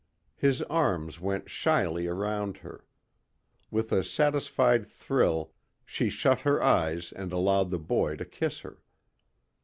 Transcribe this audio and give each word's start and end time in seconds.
His 0.35 0.63
arms 0.63 1.19
went 1.19 1.47
shyly 1.47 2.07
around 2.07 2.57
her. 2.65 2.85
With 3.69 3.91
a 3.91 4.03
satisfied 4.03 4.87
thrill, 4.87 5.53
she 5.85 6.09
shut 6.09 6.39
her 6.39 6.59
eyes 6.63 7.11
and 7.11 7.31
allowed 7.31 7.69
the 7.69 7.77
boy 7.77 8.15
to 8.15 8.25
kiss 8.25 8.61
her. 8.61 8.81